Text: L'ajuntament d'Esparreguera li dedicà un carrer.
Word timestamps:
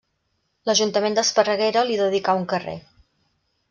L'ajuntament 0.69 1.19
d'Esparreguera 1.19 1.87
li 1.93 2.01
dedicà 2.03 2.39
un 2.43 2.51
carrer. 2.57 2.79